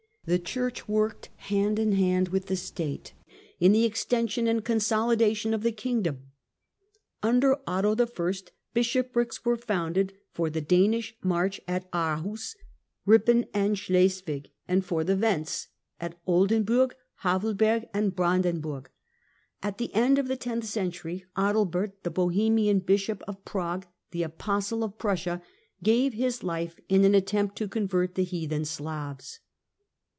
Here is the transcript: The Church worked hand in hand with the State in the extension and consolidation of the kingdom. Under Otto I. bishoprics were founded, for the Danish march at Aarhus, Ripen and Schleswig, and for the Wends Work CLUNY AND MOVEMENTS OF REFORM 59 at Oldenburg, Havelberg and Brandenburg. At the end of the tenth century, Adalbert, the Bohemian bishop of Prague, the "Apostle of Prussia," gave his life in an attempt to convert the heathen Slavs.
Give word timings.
The 0.23 0.37
Church 0.37 0.87
worked 0.87 1.29
hand 1.35 1.79
in 1.79 1.93
hand 1.93 2.27
with 2.27 2.45
the 2.45 2.55
State 2.55 3.13
in 3.59 3.71
the 3.71 3.85
extension 3.85 4.47
and 4.47 4.63
consolidation 4.63 5.51
of 5.51 5.63
the 5.63 5.71
kingdom. 5.71 6.27
Under 7.23 7.57
Otto 7.65 7.95
I. 8.05 8.33
bishoprics 8.71 9.43
were 9.43 9.57
founded, 9.57 10.13
for 10.31 10.51
the 10.51 10.61
Danish 10.61 11.15
march 11.23 11.59
at 11.67 11.89
Aarhus, 11.91 12.55
Ripen 13.03 13.47
and 13.51 13.75
Schleswig, 13.79 14.51
and 14.67 14.85
for 14.85 15.03
the 15.03 15.17
Wends 15.17 15.69
Work 15.99 16.13
CLUNY 16.27 16.45
AND 16.45 16.49
MOVEMENTS 16.51 16.53
OF 16.53 16.71
REFORM 16.75 16.87
59 16.91 16.91
at 16.91 17.39
Oldenburg, 17.41 17.85
Havelberg 17.87 17.89
and 17.91 18.15
Brandenburg. 18.15 18.89
At 19.63 19.77
the 19.79 19.91
end 19.95 20.19
of 20.19 20.27
the 20.27 20.37
tenth 20.37 20.65
century, 20.65 21.25
Adalbert, 21.35 21.93
the 22.03 22.11
Bohemian 22.11 22.77
bishop 22.79 23.23
of 23.27 23.43
Prague, 23.43 23.87
the 24.11 24.21
"Apostle 24.21 24.83
of 24.83 24.99
Prussia," 24.99 25.41
gave 25.81 26.13
his 26.13 26.43
life 26.43 26.75
in 26.89 27.03
an 27.05 27.15
attempt 27.15 27.55
to 27.57 27.67
convert 27.67 28.13
the 28.13 28.23
heathen 28.23 28.65
Slavs. 28.65 29.39